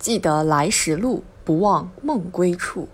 [0.00, 2.88] 记得来时路，不忘梦归处。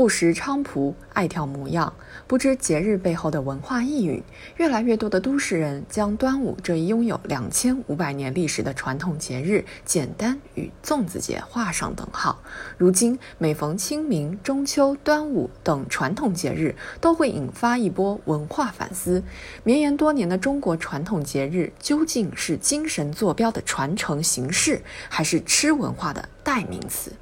[0.00, 1.92] 不识菖蒲，爱跳模样，
[2.26, 4.22] 不知节日背后的文化意蕴。
[4.56, 12.40] 越来越多的都市人将端午这一拥有两千五百年历史的传统节日，简单与粽子节画上等号。
[12.78, 19.22] 如今，每逢清明、中秋、端午等传统节日，都会引发一波文化反思。
[19.64, 24.80] 绵延多年的中国传统节日，究竟是精神坐标的传承形式，
[25.10, 27.12] 还是吃文化的代名词？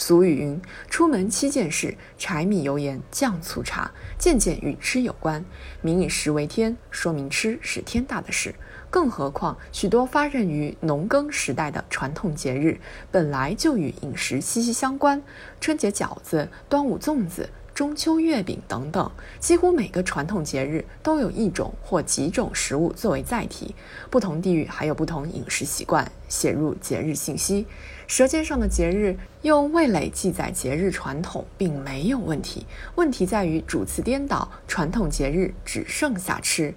[0.00, 5.44] 俗语云：“出门七件事，柴米油盐酱醋茶，件件与吃有关。
[5.82, 8.54] 民以食为天，说明吃是天大的事。
[8.88, 15.22] 更何况，许多发轫于农耕时代的传统节日，本来就与饮食息息相关。
[15.60, 23.74] 春节饺子，端午粽子。”中秋月饼等等，几乎每个传统节日都有一种或几种食物作为载体。
[24.10, 27.66] 不同地域还有不同饮食习惯，写入节日信息。
[28.06, 32.66] 舌尖上的节日，用味蕾记载节日传统，并没有问题。
[32.96, 36.74] 问题在于主次颠倒，传统节日只剩下吃。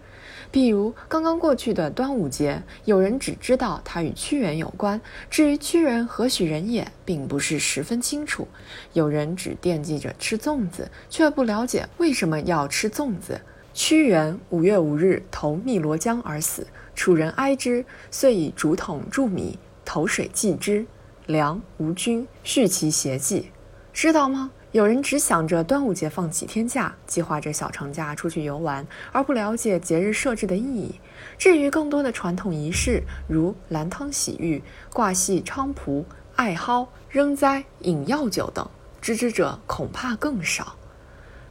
[0.51, 8.47] 比如刚刚过去的端午节，有人只知道它与屈原有关，至于屈原何许人也，并不是十分清楚。
[8.93, 13.41] 有人只惦记着吃粽子，却不了解为什么要吃粽子。
[13.73, 20.85] 屈原五月五日投汨罗江而死，楚人哀之，遂以竹筒注米，投水祭之。
[21.25, 23.49] 梁吴君续其邪迹，
[23.91, 24.51] 知道吗？
[24.73, 30.99] 有人只想着端午节放几天假，计划着小长假出去游玩，而不了解节日设置的意义。
[31.37, 36.03] 至于更多的传统仪式，如兰汤洗浴、挂戏菖蒲、
[36.35, 38.67] 艾蒿、扔栽、饮药酒等，
[38.99, 40.75] 知之者恐怕更少。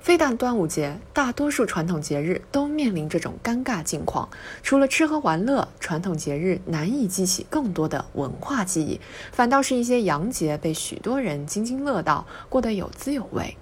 [0.02, 4.28] 非但端午节，大多数传统节日都面临这种尴尬境况。
[4.60, 13.56] 除了吃喝玩乐，传统节日难以激起更多的文化记忆，反倒是一些洋节被许多人津津乐道，过得有滋有味。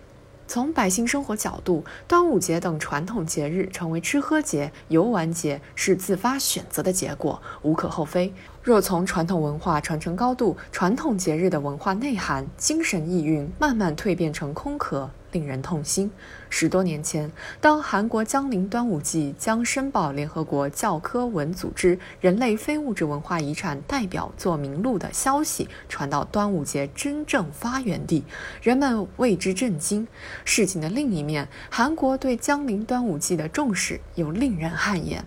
[0.48, 8.32] 从百姓生活角度，端午节等传统节日成为吃喝节、游玩节，是自发选择的结果，无可厚非。
[8.62, 15.10] 若从传统文化传承高度，传统节日的文化内涵、精神意蕴慢慢蜕变成空壳。
[15.32, 16.10] 令人痛心。
[16.48, 28.24] 十多年前，当韩国江陵端午祭将申报联合国教科文组织人类非物质文化遗产代表作名录的消息传到端午节真正发源地，
[28.60, 30.04] 人们为之震惊。
[30.44, 35.24] 事情的另一面，韩国对江陵端午祭的重视又令人汗颜。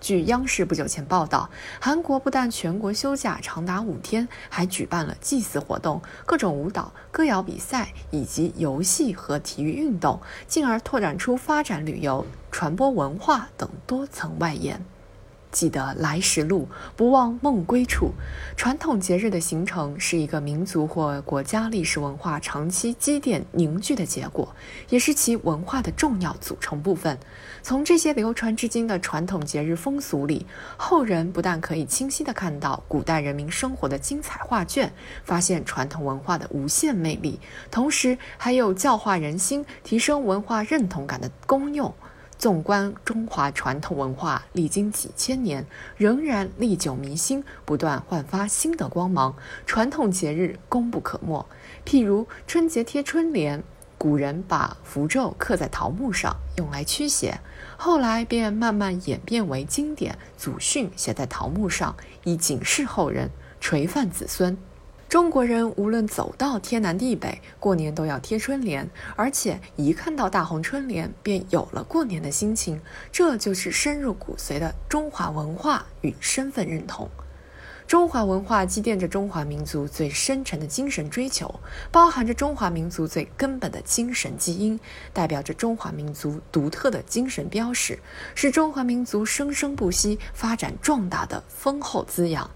[0.00, 14.84] 据央视不久前报道，韩国不但全国休假长达五天，还举办了祭祀活动、各种舞蹈、歌谣比赛以及游戏和体育运动，进而拓展出发展旅游、传播文化等多层外延。
[15.56, 18.12] 记得来时路，不忘梦归处。
[18.58, 24.54] 传统节日的形成是一个民族或国家历史文化长期积淀凝聚的结果，
[24.90, 27.18] 也是其文化的重要组成部分。
[27.62, 30.44] 从这些流传至今的传统节日风俗里，
[30.76, 34.92] 后人不但可以清晰地看到古代人民生活的精彩画卷，
[35.24, 37.40] 发现传统文化的无限魅力，
[37.70, 41.94] 同时还有教化人心、提升文化认同感的功用。
[42.38, 45.66] 纵观中华传统文化，历经几千年，
[45.96, 49.34] 仍然历久弥新，不断焕发新的光芒。
[49.64, 51.46] 传统节日功不可没。
[51.84, 53.62] 譬如春节贴春联，
[53.96, 57.40] 古人把符咒刻在桃木上，用来驱邪，
[57.78, 63.30] 后来便慢慢演变为经典，祖训写在桃木上，以警示后人，
[63.60, 64.56] 垂范子孙。
[65.08, 72.80] 中国人无论走到天南地北，过年都要贴春联，而且一看到大红春联，便有了过年的心情。
[73.12, 77.08] 这就是深入骨髓的中华文化与身份认同。
[77.86, 81.60] 中华文化积淀着中华民族最深沉的精神追求，
[81.92, 84.78] 包含着中华民族最根本的精神基因，
[85.12, 87.96] 代表着中华民族独特的精神标识，
[88.34, 92.50] 是中华民族生生不息、发展壮大的丰厚滋养。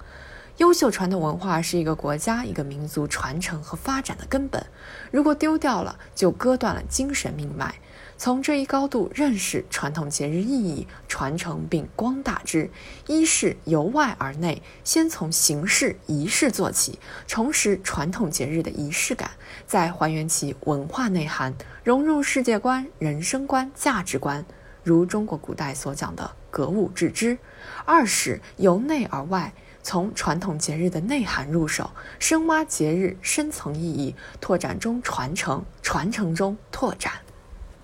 [0.60, 4.62] 优秀传统文化是一个国家、一个民族传承和发展的根本。
[5.10, 7.76] 如果丢掉了，就割断了精神命脉。
[8.18, 12.70] 从这一高度认识传统节日意义，传承并光大之。
[13.06, 19.30] 一是由外而内，先从形式仪式做起，重拾传统节日的仪式感，
[19.66, 24.44] 再还原其文化内涵，融入世界观、人生观、价值观，
[24.84, 27.38] 如中国古代所讲的“格物致知”。
[27.86, 29.54] 二是由内而外。
[29.82, 37.12] 从传统节日的内涵入手，深挖节日深层意义，拓展中传承，传承中拓展。